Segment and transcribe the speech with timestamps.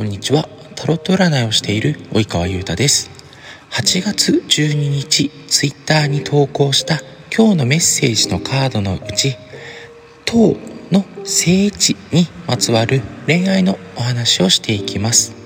[0.00, 0.48] こんにちは。
[0.76, 3.10] タロット占いをしている及川優太です。
[3.70, 9.36] 8月12日、ツイッターに投稿した今日のメッセージのカードのうち、
[10.24, 10.56] 塔
[10.90, 15.39] の聖地にまつわる恋愛のお話をしていきます。